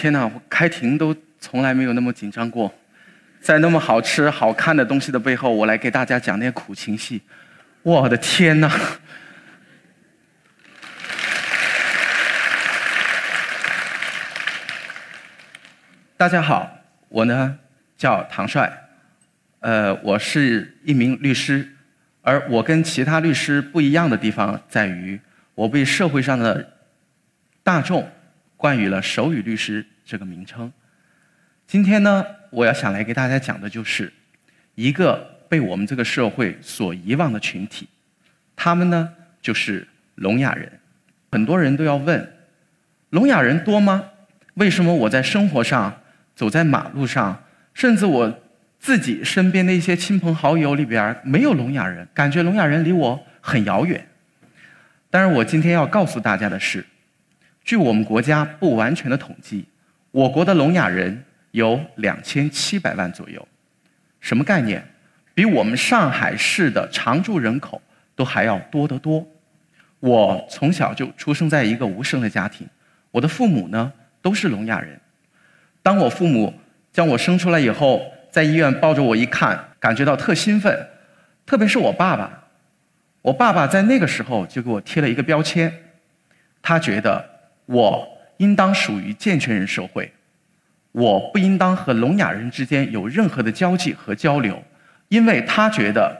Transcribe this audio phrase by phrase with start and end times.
[0.00, 2.72] 天哪，我开庭都从来没有那么紧张过，
[3.40, 7.20] 在那么好吃、好看的东西的背后，我来给大家讲点苦情戏。
[7.82, 8.70] 我的天哪！
[16.16, 16.78] 大家好，
[17.08, 17.58] 我呢
[17.96, 18.72] 叫唐帅，
[19.58, 21.68] 呃，我是一名律师，
[22.22, 25.20] 而我跟其他律师不一样的地方在于，
[25.56, 26.74] 我被社会上的
[27.64, 28.08] 大众。
[28.58, 30.70] 冠予了手语律师这个名称。
[31.64, 34.12] 今天呢，我要想来给大家讲的就是
[34.74, 37.88] 一个被我们这个社会所遗忘的群体，
[38.56, 39.86] 他们呢就是
[40.16, 40.68] 聋哑人。
[41.30, 42.32] 很多人都要问：
[43.10, 44.10] 聋哑人多吗？
[44.54, 46.00] 为什么我在生活上、
[46.34, 48.40] 走在马路上，甚至我
[48.80, 52.08] 自己身边的一些亲朋好友里边没有聋哑人？
[52.12, 54.04] 感觉聋哑人离我很遥远。
[55.10, 56.84] 但是我今天要告诉大家的是。
[57.68, 59.62] 据我们国家不完全的统计，
[60.10, 63.46] 我国的聋哑人有两千七百万左右，
[64.20, 64.82] 什么概念？
[65.34, 67.82] 比我们上海市的常住人口
[68.16, 69.22] 都还要多得多。
[70.00, 72.66] 我从小就出生在一个无声的家庭，
[73.10, 73.92] 我的父母呢
[74.22, 74.98] 都是聋哑人。
[75.82, 76.54] 当我父母
[76.90, 80.88] 将我生出来以后，在医院抱着我一看，感觉到特兴奋，
[81.44, 82.44] 特别是我爸爸，
[83.20, 85.70] 我爸爸在那个时候就给我贴了一个标签，
[86.62, 87.36] 他觉得。
[87.68, 88.08] 我
[88.38, 90.10] 应当属于健全人社会，
[90.92, 94.62] 我不应当和聋哑人之间有任何的交际和交流，
[95.08, 96.16] 因为他觉得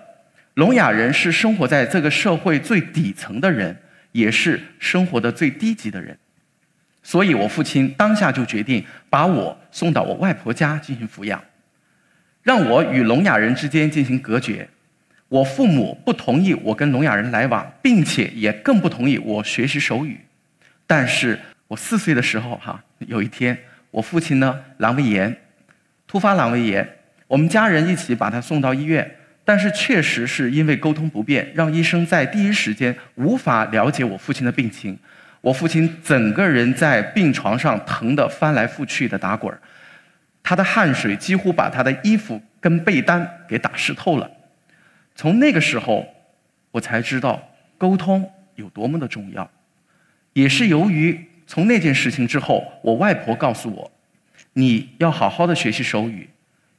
[0.55, 3.75] 聋哑人是生活在这个社会最底层的人，
[4.13, 6.19] 也是生活的最低级的人，
[7.03, 11.43] 所以我父亲当下就决定把我送到我外婆家进行抚养，
[12.43, 14.69] 让我与聋哑人之间进行隔绝。
[15.29, 20.21] 我父母不同意我跟聋哑人来往，并且也更不同意我学习手语。
[20.89, 21.39] 但是
[21.69, 23.57] 我四岁的时候，哈，有一天
[23.91, 25.37] 我父亲呢阑尾炎，
[26.07, 34.99] 突发阑尾炎，我们家人一起把他送到医院，但是确实是因为沟通不便，让医生在第一时间无法了解我父亲的病情，
[35.43, 39.55] 我父亲整个人在病床上疼得翻来覆去的打滚
[40.43, 44.31] 他的汗水几乎把他的衣服跟被单给打湿透了。
[45.15, 46.07] 从那个时候，
[46.71, 49.51] 我才知道沟通有多么的重要。
[50.33, 53.91] 也是由于从那件事情之后，我外婆告诉我，
[54.53, 56.29] 你要好好的学习手语，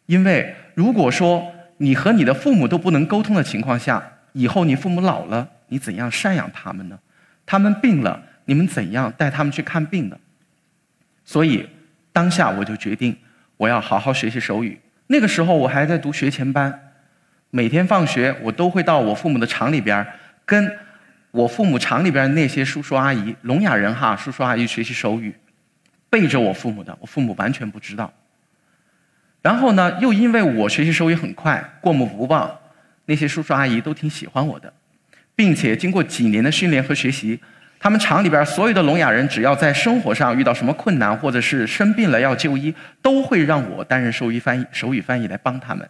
[0.05, 4.01] 因为如果说你和你的父母都不能沟通的情况下，
[4.33, 6.99] 以后你父母老了，你怎样赡养他们呢？
[7.45, 10.17] 他们病了，你们怎样带他们去看病呢？
[11.25, 11.67] 所以
[12.13, 13.17] 当下我就决定，
[13.57, 14.79] 我要好好学习手语。
[15.07, 16.93] 那个时候我还在读学前班，
[17.49, 20.05] 每天放学我都会到我父母的厂里边
[20.45, 20.71] 跟。
[21.31, 25.31] 我父母厂里边那些叔叔阿姨，聋哑人哈，叔叔阿姨学习手语，
[26.09, 28.11] 背着我父母的，我父母完全不知道。
[29.43, 32.51] 然后呢，又因为我学习手语很快，过目不忘，
[33.05, 34.73] 那些叔叔阿姨都挺喜欢我的，
[35.35, 37.39] 并且经过几年的训练和学习，
[37.79, 42.73] 他们厂里边所有的聋哑人，只要在生活上遇到什么困难，或者是生病了要就医，
[43.03, 45.87] 都会让我担任手语翻译、手语翻译来帮他们。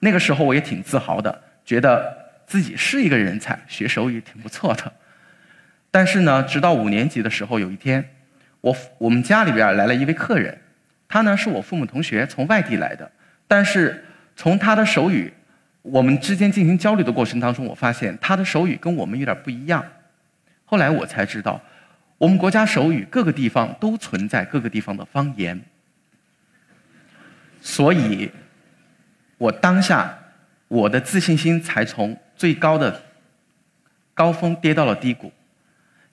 [0.00, 2.25] 那个时候我也挺自豪的，觉得。
[2.46, 4.92] 自己是一个人才，学手语挺不错的。
[5.90, 8.08] 但是呢，直到五年级的时候，有一天，
[8.60, 10.56] 我我们家里边来了一位客人，
[11.08, 13.10] 他呢是我父母同学，从外地来的。
[13.48, 14.04] 但是
[14.36, 15.32] 从他的手语，
[15.82, 19.84] 我们之间进行交流的过程当中，我发现他的手语跟我们有点不一样。
[20.64, 21.60] 后来我才知道，
[22.18, 25.60] 我们国家手语各个地方都存在各个地方的方言。
[27.60, 28.30] 所以，
[29.38, 30.16] 我当下
[30.68, 32.16] 我的自信心才从。
[32.36, 33.02] 最高的
[34.14, 35.32] 高峰跌到了低谷，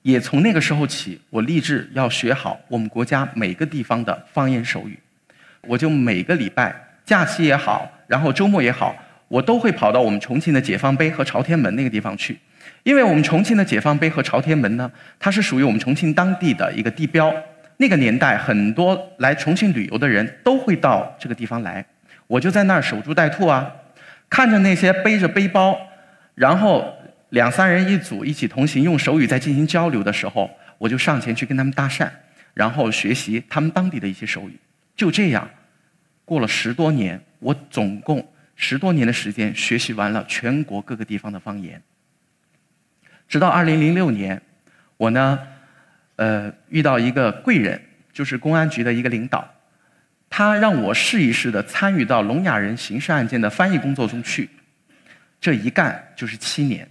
[0.01, 4.97] 也从那个时候起，我立志要学好我们国家每个地方的方言手语。
[5.61, 6.75] 我就每个礼拜
[7.05, 8.95] 假期也好，然后周末也好，
[9.29, 12.37] 我都会跑到我们重庆的解放碑和朝天门那个地方去，
[12.83, 17.33] 因为我们重庆的解放碑和朝天门呢，它是属于我们重庆当地的一个地标。
[17.77, 21.85] 那个年代，很多来重庆旅游的人都会到这个地方来，
[22.27, 23.73] 我就在那儿守株待兔啊，
[24.29, 25.77] 看着那些背着背包。
[26.35, 26.93] 然后
[27.29, 32.09] 两三人一组一起同行，用手语在进行交流的时候，我就上前去跟他们搭讪，
[32.53, 34.57] 然后学习他们当地的一些手语。
[34.95, 35.49] 就这样，
[36.25, 41.81] 过了十多年，我总共十多年的时间学习完了全国各个地方的方言。
[43.27, 44.41] 直到二零零六年，
[44.97, 45.39] 我呢，
[46.17, 47.81] 呃，遇到一个贵人，
[48.11, 49.47] 就是公安局的一个领导，
[50.29, 54.49] 他让我试一试的参与到聋哑人刑事案件的翻译工作中去。
[55.43, 56.87] 这一干就是七年，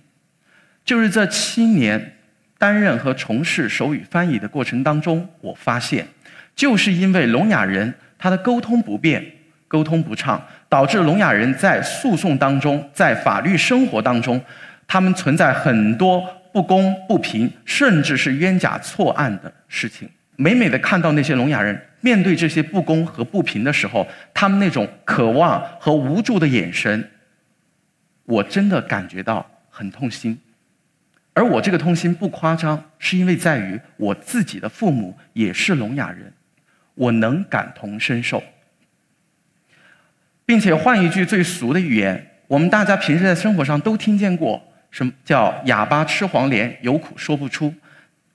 [0.85, 2.19] 就是这七年
[2.59, 6.07] 担任和从事手语翻译的过程当中，我发现
[6.55, 9.25] 就是因为聋哑人他的沟通不便、
[9.67, 14.39] 沟通不畅，导致聋哑人在诉讼当中、在法律生活当中，
[14.87, 16.23] 他们存在很多
[16.53, 20.07] 不公不平，甚至是冤假错案的事情。
[20.37, 27.09] 每每的看到那些聋哑人面对这些不公和不平的时候，他们那种渴望和无助的眼神，
[28.25, 30.39] 我真的感觉到很痛心。
[31.35, 36.33] 而我这个痛心不夸张，是因为在于我自己的父母也是聋哑人，
[36.95, 38.43] 我能感同身受。
[40.45, 47.75] 并且换一句最俗的语言，我们大家平时在生活上都听见过，什么叫“哑巴吃黄连，有苦说不出”。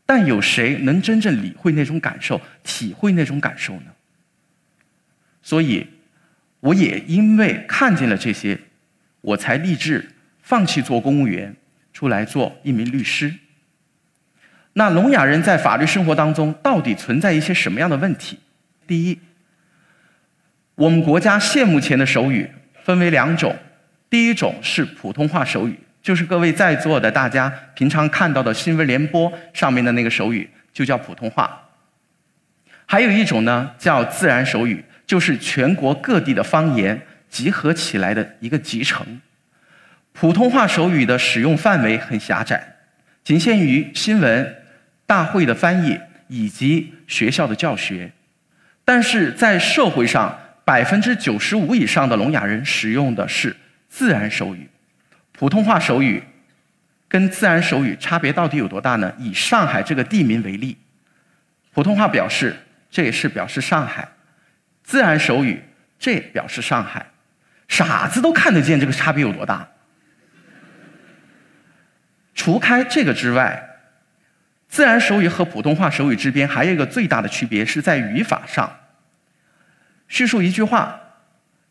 [0.08, 3.92] 但有谁能真正理会那种感受、体会那种感受呢？
[5.44, 5.86] 所以，
[6.62, 8.58] 我也因为看见了这些，
[9.22, 10.10] 我才立志
[10.42, 11.56] 放弃做公务员，
[11.94, 13.34] 出来做一名律师。
[14.74, 18.40] 那聋哑人在法律生活当中到底存在一些什么样的问题？
[18.86, 19.20] 第一，
[20.76, 22.50] 我们国家现目前的手语
[22.84, 23.56] 分为两种，
[24.10, 25.80] 第一种是普通话手语。
[26.04, 31.64] 就是各位在座的大家平常看到的新闻联播上面的那个手语，就叫普通话。
[32.86, 39.22] 还有一种呢，叫自然手语，就是全国各地的方言集合起来的一个集成。
[40.14, 42.76] 普通话手语的使用范围很狭窄，
[43.24, 44.56] 仅限于新闻、
[45.06, 48.12] 大会的翻译以及学校的教学。
[48.84, 53.56] 但是在社会上，百分之九十五以上的聋哑人使用的是
[53.90, 54.70] 自然手语。
[55.34, 56.24] 普通话手语
[57.08, 59.14] 跟自然手语差别到底有多大呢？
[59.20, 60.76] 以上海这个地名为例，
[61.74, 62.56] 普通话表示
[62.90, 64.08] 这也是表示上海，
[64.84, 65.62] 自然手语
[66.00, 67.06] 这也表示上海，
[67.68, 69.68] 傻子都看得见这个差别有多大。
[72.34, 73.64] 除开这个之外，
[74.70, 78.72] 自然手语和普通话手语之间还有一个最大的区别是在语法上。
[80.08, 81.00] 叙述一句话，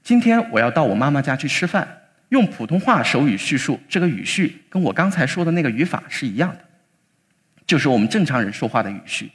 [0.02, 2.02] 今天我要到我妈妈家去吃饭。
[2.30, 6.58] 用普通话手语叙述，这个语序跟我刚才说的那个语法是一样的，
[7.64, 9.30] 就是我们正常人说话的语序。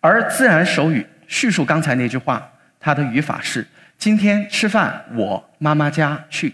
[0.00, 2.50] 而自然手语叙述刚才那句话，
[2.80, 3.64] 它的语法是：
[3.98, 6.52] 今天吃饭我妈妈家去。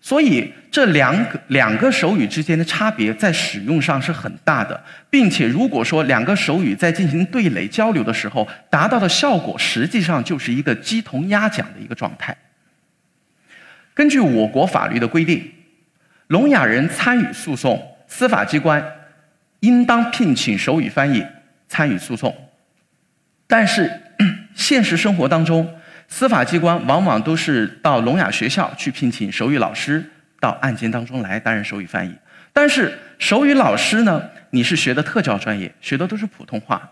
[0.00, 12.36] 所以这两个两个手语之间的差别在使用上是很大的，并且如果说两个手语在进行对垒交流的时候，达到的效果实际上就是一个鸡同鸭讲的一个状态。
[13.94, 15.52] 根据我国法律的规定，
[16.26, 18.84] 聋哑人参与诉讼，司法机关
[19.60, 21.24] 应当聘请手语翻译
[21.68, 22.34] 参与诉讼。
[23.46, 24.01] 但是，
[24.54, 25.74] 现实生活当中，
[26.08, 30.04] 司法机关往往都是到聋哑学校去聘请手语老师
[30.40, 32.14] 到案件当中来担任手语翻译。
[32.52, 36.90] 但是，手语老师呢，你是学的特教专业，学的都是普通话，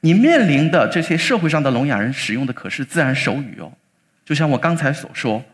[0.00, 3.72] 你面临的这些社会上的聋哑人使用的可是自然手语哦。
[4.24, 5.44] 就像我刚才所说。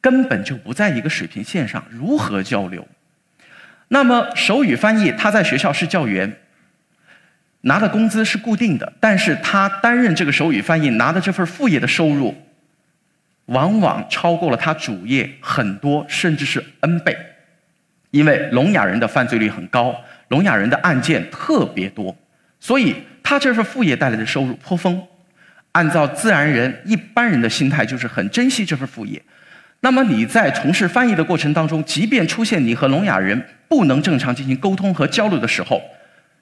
[0.00, 2.86] 根本就不在一个水平线上，如何交流？
[3.88, 6.36] 那么手语翻译，他在学校是教员，
[7.62, 12.34] 拿的工资是固定的，但是他担任这个手语翻译拿的这份副业的收入，
[13.46, 17.16] 往往超过了他主业很多，甚至是 N 倍。
[18.10, 19.94] 因为聋哑人的犯罪率很高，
[20.28, 22.16] 聋哑人的案件特别多，
[22.58, 25.02] 所以他这份副业带来的收入颇丰。
[25.72, 29.22] 按照自然人一般人的心态，就是很珍惜这份副业。
[29.80, 35.80] 那么你在从事翻译的过程当中，即便出现你和聋哑人不能正常进行沟通和交流的时候，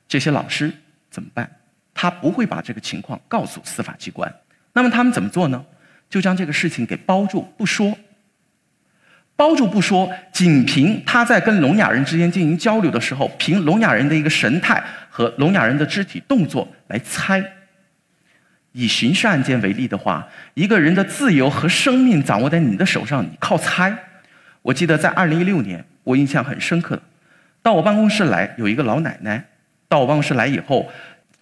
[0.06, 0.72] 这些老师
[1.16, 1.50] 怎么办？
[1.94, 4.30] 他不会把这个情况告诉司法机关。
[4.74, 5.64] 那么他们怎么做呢？
[6.10, 7.96] 就将这个事情给包住不说，
[9.34, 17.42] 包住不说，仅凭他在跟聋哑人之间进行交流的时候，凭聋哑人的一个神态和聋哑人的肢体动作来猜。
[18.72, 23.96] 以刑事案件为例的话，一个人的自由和生命掌握在你的手上，你靠猜。
[24.60, 27.00] 我记得在二零一六年，我印象很深刻，
[27.62, 29.42] 到我办公室来有一个老奶奶，
[29.88, 30.90] 到我办公室来以后，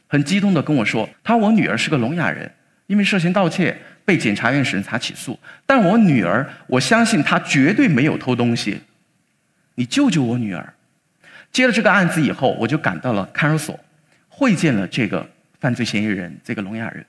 [0.07, 2.51] 很激动地跟我说：“她我女儿是个聋哑人，
[2.87, 8.81] 因为涉嫌盗窃被检察院审查起诉，但我女儿，我相信她绝对没有偷东西，
[9.77, 10.75] 你救救我女儿。”
[11.51, 13.81] 接了这个案子以后，我就赶到了看守所，
[14.29, 15.25] 会见了这个
[15.61, 17.07] 犯罪嫌疑人，这个聋哑人。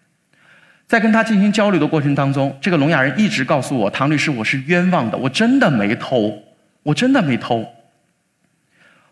[0.88, 6.44] 在跟他进行交流的过程当中，这个聋哑人一直告诉我：“唐律师，我是冤枉的，我真的没偷，
[6.84, 7.68] 我真的没偷。”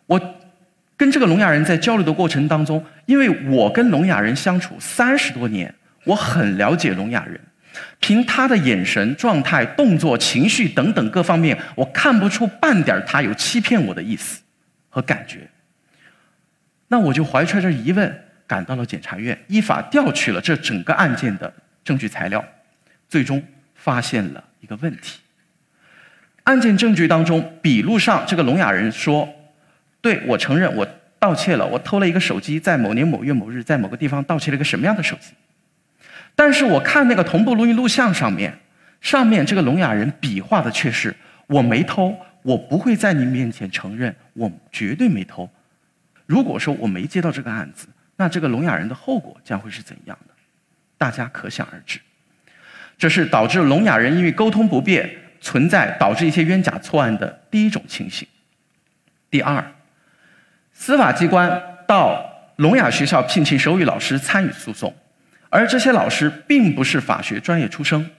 [0.06, 0.36] 我
[1.04, 7.38] 跟这个聋哑人在交流的过程当中，因为我跟聋哑人相处三十多年，我很了解聋哑人，
[8.00, 14.42] 凭他的眼神、状态、动作、情绪等等各方面，我看不出半点他有欺骗我的意思
[14.88, 15.50] 和感觉。
[16.88, 18.22] 那我就怀揣着疑问。
[18.46, 21.52] 赶到了检察院，依法调取了这整个案件的
[21.84, 22.44] 证据材料，
[23.10, 23.44] 最终
[23.74, 25.20] 发现了一个问题。
[26.44, 29.28] 案件证据当中，笔录上这个聋哑人说
[30.04, 30.86] ：“对我承认，我
[31.18, 35.32] 盗窃了，我偷了一个手机，在某年某月某日，在某个地方盗窃了一个什么样的手机。”
[36.36, 38.54] 但是我看那个同步录音录像上面，
[39.00, 41.16] 上面这个聋哑人比划的却是
[41.48, 45.50] “我没偷，我不会在你面前承认，我绝对没偷。”
[46.28, 50.34] 如果说我没接到这个案子，那这个聋哑人的后果将会是怎样的？
[50.98, 52.00] 大家可想而知。
[52.98, 55.10] 这是导致聋哑人因为沟通不便。
[55.46, 58.26] 存在导致一些冤假错案的第一种情形。
[59.30, 59.62] 第二，
[60.74, 62.24] 司法机关到
[62.58, 64.94] 聋哑学校聘请手语老师参与诉讼，
[65.50, 68.10] 而这些老师并不是法学专业出身。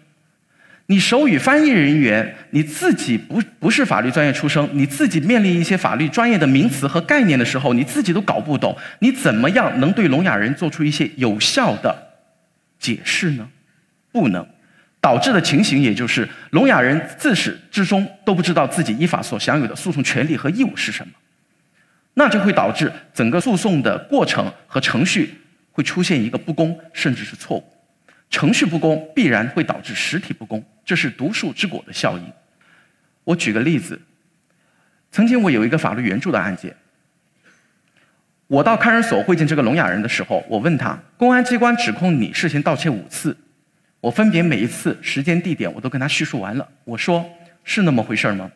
[0.87, 11.97] 你手语翻译人员，你自己不不是法律专业出身，你自己面临一些法律专业的名词和概念的时候，你自己都搞不懂，你怎么样能对聋哑人做出一些有效的
[12.79, 13.49] 解释呢？
[14.13, 14.47] 不能。
[15.01, 21.13] 导致的情形，也就是聋哑人自始至终都不知道自己依法所享有的诉讼权利和义务是什么，
[22.15, 25.35] 那就会导致整个诉讼的过程和程序
[25.73, 27.65] 会出现一个不公，甚至是错误。
[28.31, 32.33] 程序不公必然会导致实体不公，这是毒树之果的效应。
[33.25, 34.01] 我举个例子，
[35.11, 36.75] 曾经我有一个法律援助的案件，
[38.47, 43.37] 我到看守所会见这个聋哑人的时候，我问他：公安机关指控你涉嫌盗窃五次。
[44.01, 46.69] 我分别每一次时间地点我都跟他叙述完了。
[46.85, 47.25] 我说
[47.65, 48.51] 是那么回事吗？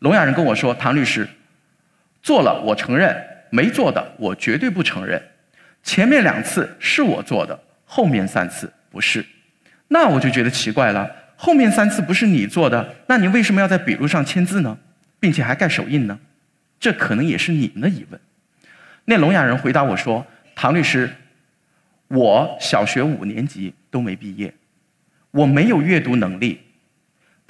[0.00, 1.26] 聋哑人跟我说：“唐律师，
[2.22, 3.14] 做了我承认，
[3.50, 5.20] 没做的我绝对不承认。
[5.82, 9.24] 前面两次是我做的，后面三次不是。
[9.88, 14.78] 那我就觉得奇怪了，后面三次不是你做的，那你为什么要在笔录上签字呢，
[15.18, 16.18] 并且还盖手印呢？
[16.78, 18.20] 这可能也是你们的疑问。”
[19.06, 20.24] 那聋哑人回答我说
[20.54, 21.10] ：“唐律师，
[22.08, 24.54] 我小学五年级都没毕业。”
[25.32, 26.60] 我没有阅读能力，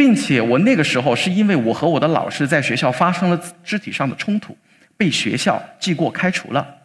[0.02, 4.58] 并且我那个时候是因为我和我的老师在学校发生了肢体上的冲突，
[4.96, 6.76] 被学校记过开除了。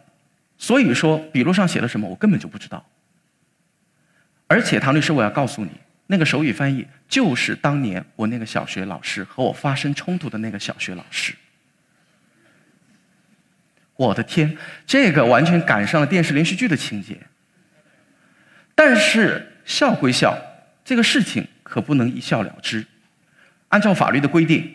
[0.56, 2.86] 所以说笔录上写了什么，我根本就不知道。
[4.46, 5.72] 而且唐律师，我要告诉你，
[6.06, 11.34] 那个手语翻译就是当年我那个小学老师和我发生冲突的那个小学老师。
[13.96, 14.56] 我的天，
[14.86, 17.18] 这个完全赶上了电视连续剧的情节。
[18.76, 20.38] 但是笑归笑。
[20.84, 22.86] 这个事情可不能一笑了之。
[23.68, 24.66] 按照法律的规定，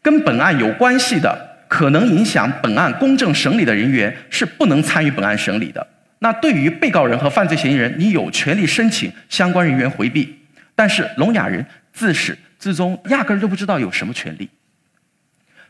[0.00, 5.84] 跟本案有关系的、可能影响本案公正审理的人员是不能参与本案审理的。
[6.20, 10.36] 那对于被告人和犯罪嫌疑人，你有权利申请相关人员回避。
[10.74, 14.48] 但是聋哑人自始至终压根儿都不知道有什么权利，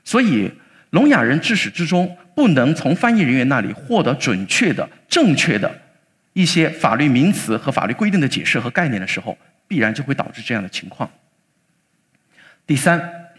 [0.05, 0.51] 所以
[0.91, 5.71] 聋哑人自始至终不能从翻译人员那里获得准确的、正确的
[6.35, 9.37] 一些法律名词和法律规定的解释和概念的时候。
[9.71, 11.07] 必然就会导致这样的情况。
[12.69, 13.31] 第三，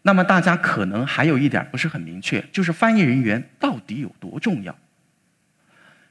[0.00, 4.74] 那么大家可能还有一点不是很明确，就是翻译人员到底有多重要？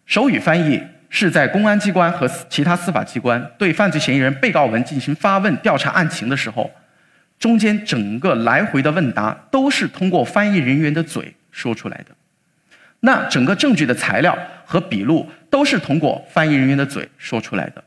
[0.05, 6.69] 手语翻译是在公安机关和其他司法机关对犯罪嫌疑人、被告人进行发问、调查案情的时候，
[7.39, 12.15] 中间整个来回的问答都是通过翻译人员的嘴说出来的。
[12.99, 17.83] 那整个证据的材料和笔录都是通过翻译人员的嘴说出来的。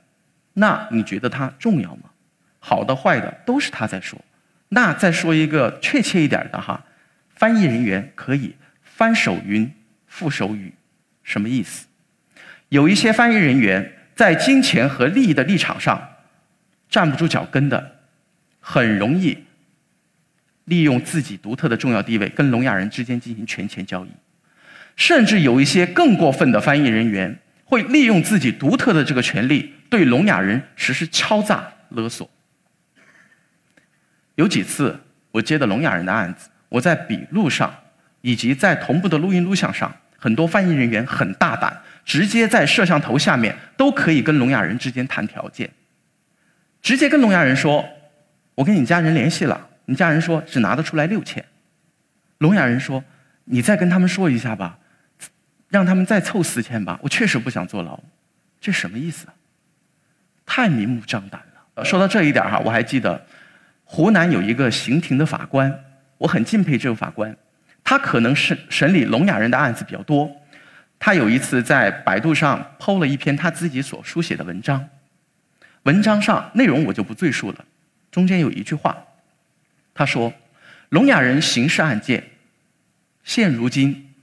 [0.55, 2.11] 那你觉得它重要吗？
[2.59, 4.21] 好的、坏的都是他在说。
[4.71, 6.85] 那再说一个确切一点的哈，
[7.35, 9.73] 翻译人员可以翻手云
[10.11, 10.73] 覆手语，
[11.23, 11.87] 什么意思？
[12.71, 16.17] 有一些翻译人员在金钱和利益的立场上
[16.89, 18.01] 站不住脚跟的，
[18.61, 19.45] 很容易
[20.65, 24.11] 利用自己独特的重要地位跟聋哑人之间进行权钱交易，
[24.97, 27.39] 甚至有一些更过分的翻译人员。
[27.65, 32.29] 会利用自己独特的这个权利，对聋哑人实施敲诈勒索。
[34.41, 34.99] 有几次
[35.33, 37.73] 我接的聋哑人的案子，我在笔录上
[38.23, 45.69] 以及在同步的录音录像上，很多翻译人员很大胆，直接在摄像头下面都可以跟聋哑人之间谈条件，
[46.81, 47.87] 直接跟聋哑人说
[48.57, 51.45] ：“我跟你家人联系了，你家人说只拿得出来六千。”
[52.39, 53.05] 聋哑人说
[53.45, 54.79] ：“你再跟他们说一下吧。”
[55.69, 58.01] 让他们再凑四千吧，我确实不想坐牢，
[58.59, 59.27] 这什么意思？
[60.47, 61.85] 太明目张胆了。
[61.85, 63.25] 说到这一点哈，我还记得
[63.93, 65.85] 湖南有一个刑庭的法官，
[66.17, 67.37] 我很敬佩这个法官，
[67.83, 70.31] 他可能是审理聋哑人的案子比较多。
[70.97, 74.89] 他有一次在百度上剖了一篇他自己所书写的文章，
[75.83, 77.65] 文章上内容我就不赘述了，
[78.13, 78.97] 中间有一句话，
[79.93, 80.33] 他说
[80.91, 82.23] ：“聋哑人刑事案件，
[83.25, 84.15] 现如今。”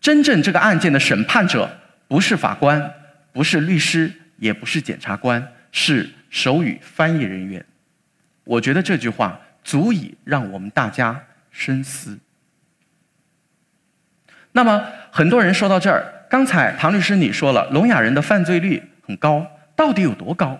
[0.00, 1.68] 真正这个案件的审判者
[2.06, 2.94] 不是法官，
[3.32, 7.66] 不是律师，也不是检察官，是手语翻译人员。
[8.44, 12.18] 我觉得这句话足以让我们大家深思。
[14.52, 20.58] 那么，很多人说到这儿，刚才唐律师你说了，聋哑人的犯罪率很高，到底有多高？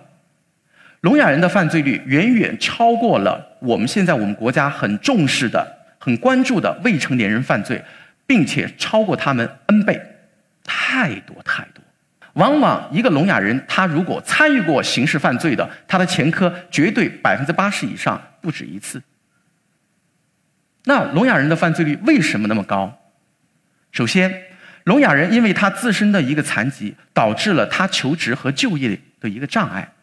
[1.01, 7.83] 聋哑人的犯罪率远远超过了我们现在我们国家很重视的、很关注的未成年人犯罪，
[8.25, 10.01] 并且超过他们 N 倍，
[10.63, 11.80] 太多太多。
[12.33, 19.01] 往往一个聋哑人，他如果参与过刑事犯罪的，他的前科绝对百分之八十以上不止一次。
[20.85, 22.97] 那聋哑人的犯罪率为什么那么高？
[23.91, 24.43] 首先，
[24.85, 29.93] 聋哑人因为他自身的一个残疾，导致了他求职和就业的一个障碍。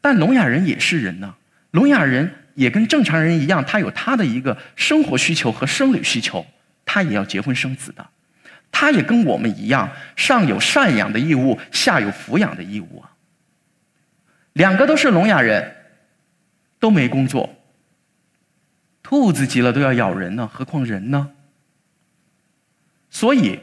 [0.00, 1.34] 但聋哑人也是人呢，
[1.70, 6.44] 聋哑人也跟正常人一样，他有他的一个生活需求和生理需求，
[6.84, 8.06] 他也要结婚生子的，
[8.70, 13.10] 他也跟我们一样，上有赡养的义务，下有抚养的义务啊。
[14.52, 15.76] 两个都是聋哑人，
[16.78, 17.54] 都没工作，
[19.02, 21.30] 兔子急了都要咬人呢，何况人呢？
[23.10, 23.60] 所以，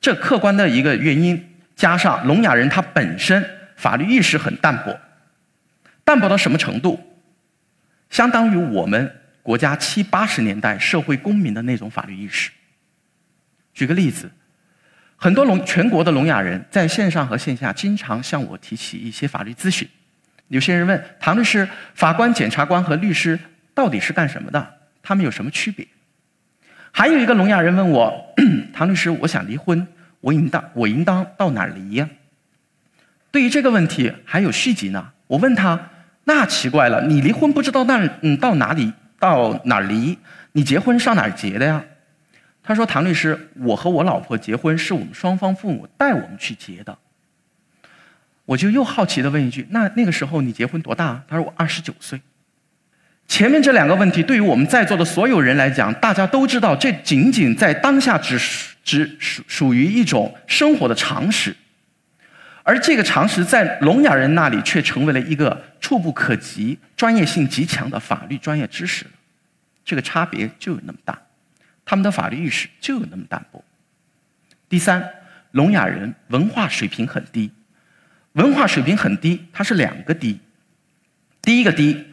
[0.00, 5.00] 这客观的一个原因，加上聋哑人他本身法律意识很淡薄，
[6.04, 7.00] 淡薄到什么程度？
[8.10, 12.50] 相当于我们国家七八十年代社会公民的那种法律意识。
[13.76, 14.30] 举个例子，
[15.16, 19.86] 很多聋全国的聋哑人在线上和线下经常向我提起一些法律咨询。
[20.48, 23.38] 有些人问唐律师：法官、检察官和律师
[23.74, 24.66] 到底是干什么的？
[25.02, 25.86] 他们有什么区别？
[26.90, 28.34] 还有一个聋哑人问我
[28.72, 29.86] ：“唐律师，我想离婚，
[30.22, 32.08] 我应当我应当到哪儿离呀？”
[33.30, 35.12] 对于这个问题还有续集呢。
[35.26, 35.90] 我问他
[36.24, 40.16] ：“那奇怪了，你离婚不知道那嗯到哪里到哪儿离？
[40.52, 41.84] 你结婚上哪儿结的呀？”
[42.66, 46.98] 他说：“唐律师，我和我老婆结婚是我们双方父母带我们去结的。”
[48.44, 52.20] 我就又好奇的问一句：“那那个时候你结婚多大？”他说：“我二十九岁。”
[53.28, 58.38] 前面这两个问题，对于我们在座的所有人来讲，大家都知道，这仅仅在当下只
[58.84, 61.56] 只属属于一种生活的常识，
[62.62, 69.04] 而这个常识在聋哑人那里却成为了一个触不可及、专业性极强的法律专业知识，
[69.84, 71.18] 这个差别就有那么大，
[71.86, 73.64] 他们的法律意识就有那么淡薄。
[74.68, 75.08] 第三，
[75.52, 77.50] 聋哑人文化水平很低，
[78.32, 80.38] 文化水平很低，它是两个低，
[81.40, 82.04] 第一个低。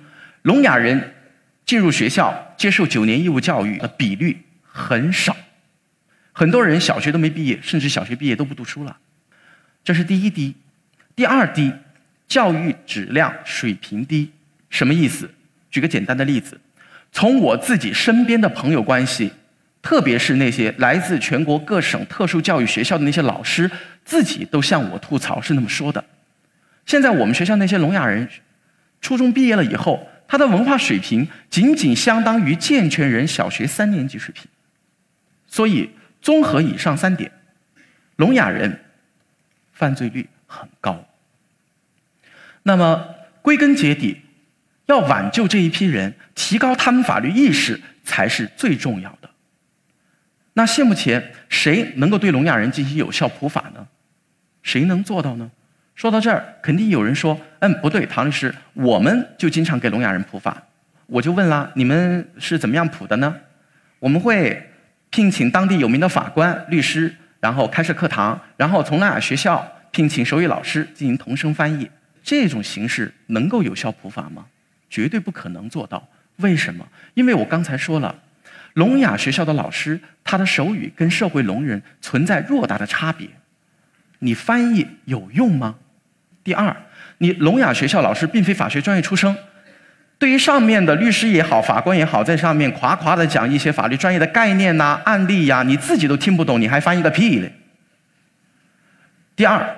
[0.43, 1.13] 聋哑人
[1.65, 5.35] 进入学校接受九年义务教育的比率很少，
[6.31, 8.97] 很多人小学都没毕业，甚至小学毕业都不读书了，
[9.83, 10.55] 这是第一低。
[11.15, 11.71] 第二低，
[12.27, 14.31] 教育质量水平低，
[14.69, 15.29] 什么意思？
[15.71, 16.59] 举个简单的例子，
[17.11, 19.31] 从我自己身边的朋友关系，
[19.83, 23.69] 特别是那些来自全国各省特殊教育学校的那些老师，
[24.03, 26.03] 自己都向我吐槽是那么说的。
[26.87, 28.27] 现在我们学校那些聋哑人，
[29.01, 30.09] 初中毕业了以后。
[30.25, 34.47] 他的文化水平仅仅相当于健全人小学三年级水平，
[35.45, 35.91] 所以
[36.23, 37.31] 综合以上三点，
[38.15, 38.79] 聋哑人
[39.73, 41.05] 犯罪率很高。
[42.63, 43.05] 那么
[43.43, 44.21] 归根结底，
[44.87, 49.29] 要挽救这一批人，提高他们法律意识才是最重要的。
[50.53, 53.87] 那现目前谁能够对聋哑人进行有效普法呢？
[54.61, 55.49] 谁能做到呢？
[55.95, 60.61] 说到这儿，肯定有人说：“嗯，不对，唐律师，我们就经常给聋哑人普法。”
[61.05, 63.35] 我就问了：“你们是怎么样普的呢？”
[63.99, 64.69] 我们会
[65.09, 71.89] 聘请当地有名的法官、律师，然后开设课堂，然后从聋哑学校聘请手语老师进行同声翻译。
[72.23, 74.45] 这种形式能够有效普法吗？
[74.89, 76.07] 绝对不可能做到。
[76.37, 76.87] 为什么？
[77.13, 78.15] 因为我刚才说了，
[78.73, 83.27] 聋哑学校的老师他的手语跟社会聋人存在偌大的差别，
[84.19, 85.75] 你翻译有用吗？
[86.43, 86.75] 第二，
[87.19, 89.35] 你聋哑学校老师并非法学专业出身，
[90.17, 97.53] 对于上面的律师也好、法官也好，在上面夸夸的讲一些法律专业的概念呐、案例呀，你自己都听不懂，你还翻译个屁嘞！
[99.35, 99.75] 第二，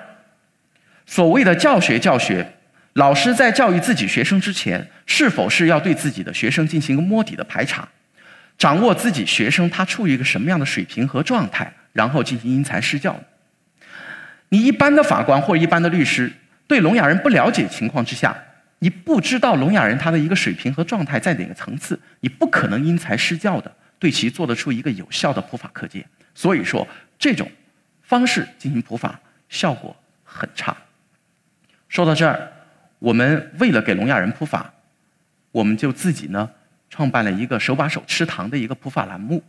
[1.06, 2.54] 所谓的教学教学，
[2.94, 7.88] 老师在教育自己学生之前，是否是要对自己的学生进行一个摸底的排查，
[8.58, 13.18] 掌握自己学生他处于一个什么样的水平和状态，然后进行因材施教？
[14.48, 16.32] 你一般的法官或者一般的律师。
[16.68, 18.36] 对聋哑人不了解情况之下，
[18.80, 26.04] 你不知道聋哑人他的一个水平和状态在哪个层次，你不可能因材施教的对其做得出一个有效的普法课件。
[26.34, 26.84] 所以说，
[27.20, 27.48] 这种
[28.02, 30.76] 方式进行普法效果很差。
[31.88, 32.50] 说到这儿，
[32.98, 34.74] 我们为了给聋哑人普法，
[35.52, 36.50] 我们就自己呢
[36.90, 39.42] 创办了一个手把手吃糖的一个普法栏目。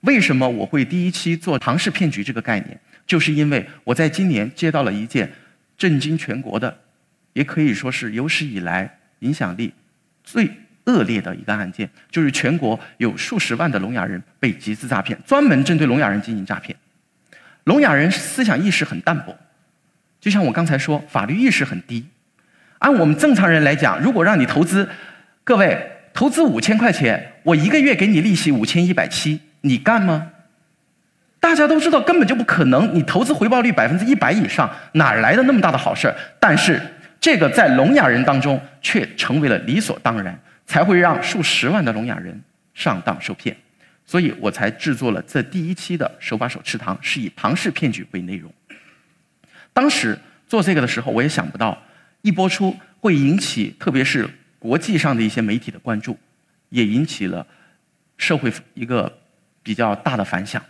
[0.00, 2.78] 为什么我会第一期做唐氏骗局这个概念？
[3.06, 5.30] 就是因为我在今年接到了一件
[5.76, 6.78] 震惊全国的，
[7.32, 9.72] 也可以说是有史以来影响力
[10.22, 10.50] 最
[10.84, 16.76] 恶劣的一个案件，就是全国有数十万的聋哑人被集资诈骗，专门针对聋哑人进行诈骗。
[17.64, 19.34] 聋哑人思想意识很淡薄，
[20.20, 22.06] 就像我刚才说，法律意识很低。
[22.78, 24.86] 按我们正常人来讲，如果让你投资，
[25.42, 30.30] 各位投资五千块钱，我一个月给你利息五千一百七，你干吗？
[31.40, 36.16] 大家都知道根本就不可能，你投资回报率百分之一百以上，哪来的那么大的好事儿？
[36.38, 36.80] 但是
[37.20, 42.40] 这个在聋哑人当中却成为了理所当然，才会让数十万的聋哑人
[42.74, 43.54] 上当受骗。
[44.06, 48.52] 所以我才制作了这第一期的《手把手吃糖》，是以庞氏骗局为内容。
[49.72, 51.76] 当时做这个的时候，我也想不到
[52.22, 54.28] 一播出会引起，特别是
[54.64, 56.18] 国际上的一些媒体的关注，
[56.70, 57.46] 也引起了
[58.16, 59.12] 社会一个
[59.62, 60.62] 比较大的反响。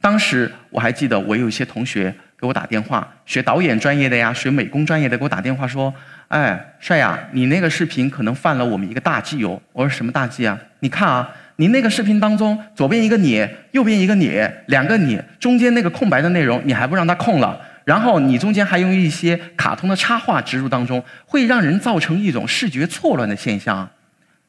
[0.00, 5.92] 当时我还记得，我有一些同学给我打电话，学导演专业的呀，学美工专业的，给我打电话说
[6.28, 10.58] ：“哎，帅呀，你那个视频可能犯了我们一个大忌哦。”我说：“什么大忌啊？
[10.78, 23.90] 你看啊。”你那个视频当中，左边一个你，右边一个你，两个你，中间那个空白的内容你还不让它空了，然后你中间还用一些卡通的插画植入当中，会让人造成一种视觉错乱的现象，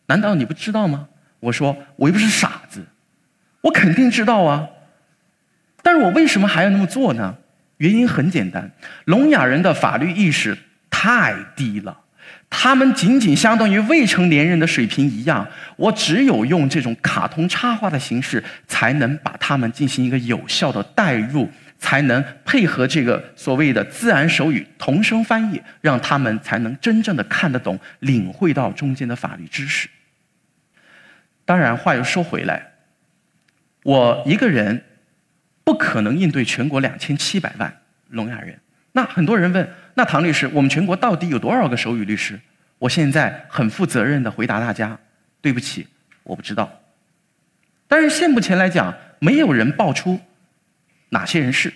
[0.07, 1.07] 难道你不知道吗？
[1.39, 2.85] 我说我又不是傻子，
[3.61, 4.67] 我肯定知道啊，
[5.81, 7.35] 但是我为什么还要那么做呢？
[7.77, 8.71] 原因很简单，
[9.05, 10.55] 聋哑人的法律意识
[10.91, 11.97] 太低了。
[12.47, 21.49] 他们仅仅相当于未成年人的水平一样，我只有用这种卡通插画的形式，才能把他们进行一个有效的代入，
[21.81, 29.89] 才能配合这个所谓的自然手语同声翻译，让他们才能真正的看得懂、领会到中间的法律知识。
[31.43, 32.71] 当然，话又说回来，
[33.83, 34.83] 我一个人
[35.63, 38.57] 不可能应对全国两千七百万聋哑人。
[38.93, 39.67] 那很多人问。
[39.95, 42.39] 那唐律师，我们全国到底有多少个手语律师？
[42.77, 44.97] 我现在很负责任的回答大家，
[45.41, 45.85] 对不起，
[46.23, 46.79] 我不知道。
[47.89, 50.19] 但是现目前来讲，没有人报出
[51.11, 51.71] 哪些人是，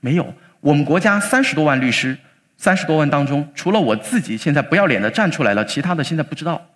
[0.00, 0.34] 没有。
[0.60, 2.16] 我们国家三十多万律师，
[2.56, 6.70] 三十多万当中，除了我自己现在不要脸的站出来了，其他的现在不知道。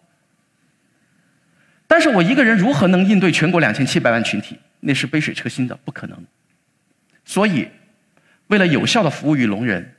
[1.88, 4.58] 但是我一个人如何能应对全国两千七百万群体？
[4.80, 6.24] 那是杯水车薪的，不可能。
[7.24, 7.68] 所以，
[8.48, 9.94] 为了有效的服务于聋人。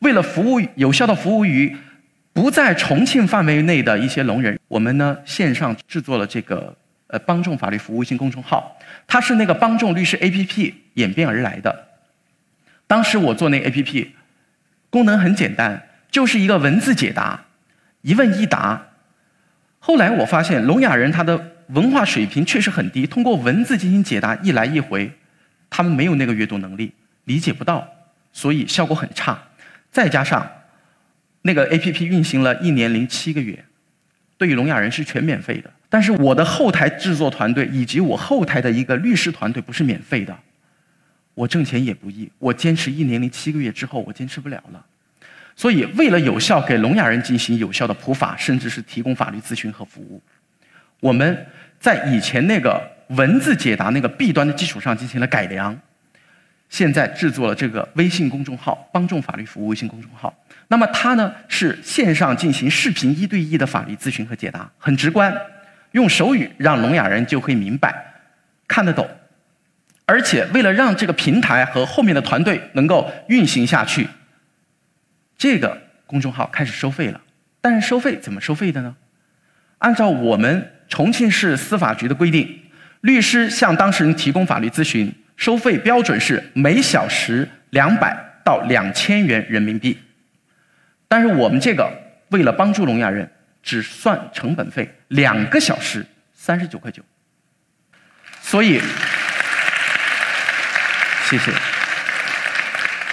[0.00, 1.76] 为了服务有效的服务于
[2.32, 6.76] 不在重庆范围内的一些聋人，我们呢线上制作了这个
[7.08, 11.88] 呃帮众法律服务微信公众号，它是那个帮众律师 APP 演变而来的。
[12.86, 14.08] 当时我做那 APP，
[14.88, 17.44] 功能很简单，就是一个文字解答，
[18.00, 18.86] 一问一答。
[19.78, 25.12] 后来我发现聋哑人他的文化水平确实很低，通过文字进行解答一来一回，
[25.68, 26.94] 他们没有那个阅读能力，
[27.24, 27.86] 理解不到，
[28.32, 29.38] 所以效果很差。
[29.90, 30.50] 再加上，
[31.42, 33.64] 那个 A P P 运行了一年零七个月，
[34.38, 35.70] 对于聋哑人是全免费的。
[35.90, 40.34] 但是我的后台制作团队以及我后台的一个律师团队不是免费的，
[41.34, 42.30] 我挣钱也不易。
[42.38, 44.84] 我坚持一年零七个月之后，我坚持不了了。
[45.56, 50.22] 所以，为了有效给聋哑人进行有效的普法，甚至是提供法律咨询和服务，
[51.00, 51.46] 我们
[51.80, 55.76] 在以前那个文字解答那个弊端的基础上进行了改良。
[56.68, 60.32] 现在制作了这个微信公众号“帮众法律服务”微信公众号，
[60.68, 65.34] 那么它呢是线上进行视频一对一的法律咨询和解答，很直观，
[65.92, 67.94] 用手语让聋哑人就会明白、
[68.66, 69.08] 看得懂。
[70.04, 74.08] 而且为了让这个平台和后面的团队能够运行下去，
[75.36, 77.20] 这个公众号开始收费了。
[77.60, 78.94] 但是收费怎么收费的呢？
[79.78, 82.58] 按照我们重庆市司法局的规定，
[83.02, 85.12] 律师向当事人提供法律咨询。
[85.36, 89.96] 收费标准是每小时两百到两千元人民币，
[91.08, 91.90] 但是我们这个
[92.28, 93.28] 为了帮助聋哑人，
[93.62, 97.02] 只算成本费，两个小时三十九块九。
[98.42, 98.80] 所以，
[101.24, 101.50] 谢谢。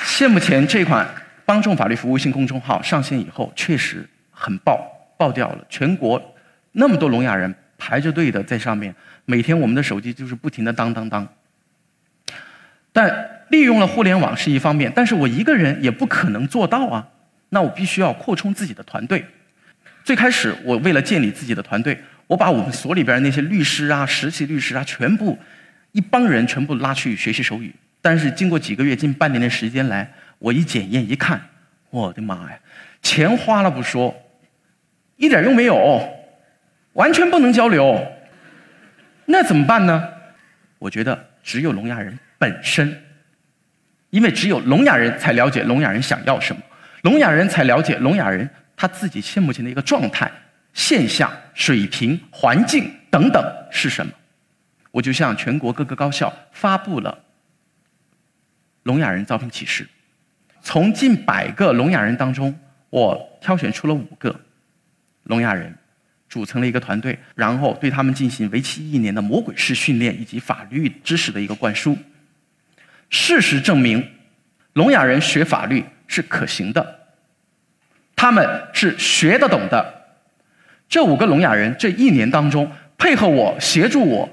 [0.03, 1.07] 现目前这款
[1.45, 4.79] 帮众法律服务微信公众号上线以后，确实很爆，
[5.17, 5.65] 爆掉了。
[5.69, 6.21] 全国
[6.73, 11.27] 那么多聋哑人排着队的在上面，每天我们的手机就是不停的当当当。
[12.93, 17.07] 但利用了互联网是一方面，但是我一个人也不可能做到啊。
[17.49, 19.25] 那我必须要扩充自己的团队。
[20.03, 25.37] 最开始我为了建立自己的团队，我把我们所里边那些律师啊、实习律师啊，全部
[25.91, 27.73] 一帮人全部拉去学习手语。
[28.01, 31.41] 但是经过几个月、近半年的时间来，我一检验一看，
[31.89, 32.59] 我的妈呀，
[33.01, 34.15] 钱花了不说，
[35.17, 36.07] 一点用没有，
[36.93, 37.99] 完全不能交流。
[39.25, 40.07] 那怎么办呢？
[40.77, 42.19] 我觉得只有聋哑人。
[42.37, 43.01] 本身
[44.09, 46.61] 因为只有聋哑人才了解聋哑人想要什么，
[47.05, 50.31] 聋哑人才了解聋哑人他自己现目前的一个状态、
[50.73, 54.11] 现象、水平、环境等等是什么。
[54.89, 57.15] 我就向全国各个高校发布了
[58.81, 59.87] 聋哑人招聘启事，
[60.63, 62.57] 从近百个聋哑人当中，
[62.89, 64.35] 我挑选出了五个
[65.25, 65.75] 聋哑人，
[66.27, 71.95] 组成了一个团队，然后对他们进行为期一年的魔鬼式训练以及法律知识的一个灌输。
[73.11, 74.03] 事实证明，
[74.73, 76.99] 聋哑人学法律是可行的，
[78.15, 79.93] 他们是学得懂的。
[80.87, 84.29] 这五个聋哑人这一年当中，配合我，协助我。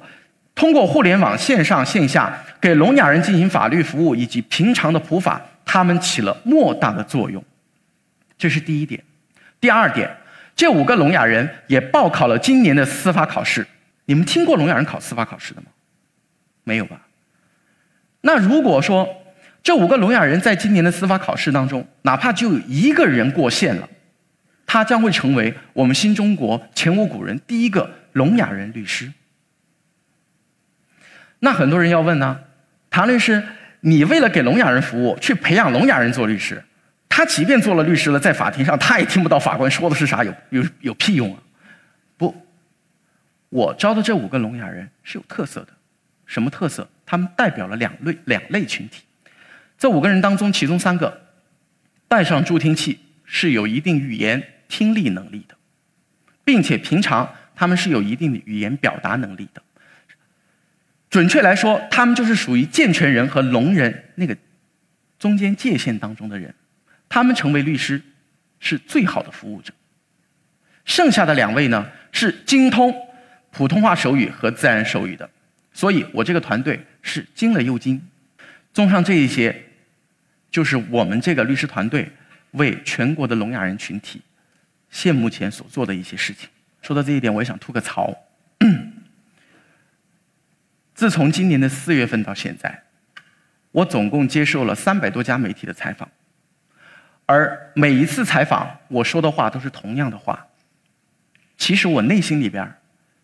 [0.55, 7.43] 通过互联网线上线下给聋哑人进行法律服务以及平常的普法，他们起了莫大的作用。
[8.37, 9.03] 这是第一点。
[9.61, 10.15] 第二点，
[10.55, 13.67] 这五个聋哑人也报考了今年的司法考试。
[14.05, 15.69] 你们听过聋哑人考司法考试的吗？
[16.65, 17.01] 没有吧？
[18.21, 19.22] 那如果说
[19.63, 23.89] 这五个聋哑人在今年的司法考试当中，哪怕就有一个人过线了，
[24.67, 29.13] 他将会成为我们新中国前无古人第一个聋哑人律师。
[31.39, 32.41] 那很多人要问呢，
[32.91, 33.43] 唐律师，
[33.81, 36.63] 你为了给聋哑人服务，去培养聋哑人做律师，
[37.09, 41.43] 他即便做了律师了，在法庭上他也听不到法官说的是啥，有有有屁用啊？
[42.17, 42.35] 不，
[43.49, 45.69] 我招的这五个聋哑人是有特色的，
[46.27, 46.89] 什么特色？
[47.07, 49.03] 他们代表了两类两类群体。
[49.83, 51.27] 这五个人当中，其中三个
[52.07, 55.57] 戴上助听器是有一定语言听力能力的，
[56.45, 59.61] 并且平常他们是有一定的语言表达能力的。
[61.11, 64.37] 准确来说，他们就是属于健全人和聋人那个
[65.19, 66.55] 中间界限当中的人，
[67.09, 68.01] 他们成为律师
[68.61, 69.75] 是最好的服务者。
[70.85, 72.95] 剩下的两位呢，是精通
[73.51, 75.29] 普通话手语和自然手语的，
[75.73, 78.01] 所以我这个团队是精了又精。
[78.73, 79.65] 综上这一些，
[80.53, 82.09] 就是我们这个律师团队
[82.53, 84.21] 为全国的聋哑人群体
[84.91, 86.49] 现目前所做的一些事情。
[86.83, 88.15] 说到这一点，我也想吐个槽。
[90.95, 92.83] 自从今年的四月份到现在，
[93.73, 96.09] 我总共接受了三百多家媒体的采访，
[97.25, 100.47] 而每一次采访我说的话都是同样的话。
[101.57, 102.71] 其实我内心里边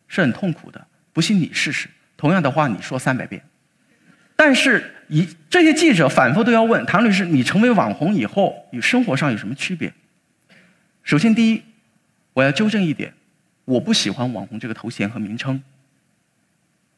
[0.09, 3.43] 是很痛苦的，不信你试试，同样的话你说三百遍。
[4.38, 9.92] 但是，一这些记者反复都要问唐律师：“你成为网红以后与生活上有什么区别？”
[11.03, 11.62] 首先，第一，
[12.35, 13.12] 我要纠正一点，
[13.64, 15.61] 我不喜欢“网红”这个头衔和名称。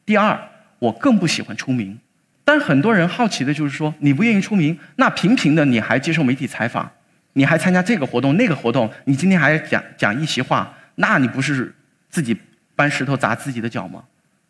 [0.05, 0.47] 第二。
[0.81, 1.99] 我更不喜欢出名，
[2.43, 6.91] 但很多人好奇的就是说，你不愿意出名，那平平的你还接受媒体采访，
[7.33, 11.71] 你还参加这个活动那个活动，你今天还讲讲一席话，那你不是
[12.09, 12.35] 自己
[12.75, 14.03] 搬石头砸自己的脚吗？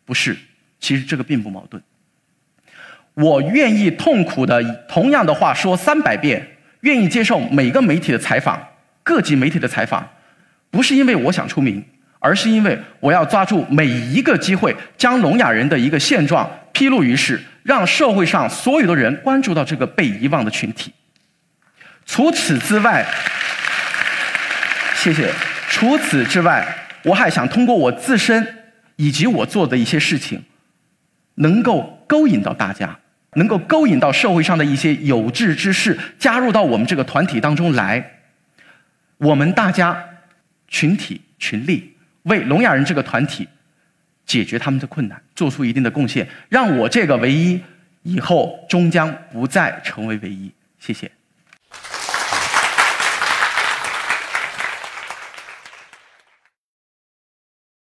[0.06, 0.34] 不是，
[0.80, 1.82] 其实这个并不矛盾。
[3.14, 8.60] 我愿意痛苦的同样的话说三百遍，愿意接受每个媒体的采访，
[9.02, 10.08] 各级媒体的采访，
[10.70, 11.84] 不是因为我想出名。
[12.24, 20.92] 而是因为我要抓住每一个机会，将聋哑人的一个现状披露于世，让社会上所有的人关注到这个被遗忘的群体。
[22.06, 23.04] 除此之外，
[24.94, 25.32] 谢谢。
[25.68, 26.64] 除此之外，
[27.02, 28.46] 我还想通过我自身
[28.94, 30.44] 以及我做的一些事情，
[31.34, 33.00] 能够勾引到大家，
[33.34, 38.20] 能够勾引到社会上的一些有志之士加入到我们这个团体当中来。
[39.18, 40.04] 我们大家
[40.68, 41.88] 群体群力。
[42.24, 43.48] 为聋哑人这个团体
[44.24, 47.60] 解决他们的困难，做出一定的贡献，让我这个唯一
[48.04, 50.48] 以后终将不再成为唯一。
[50.78, 51.10] 谢谢。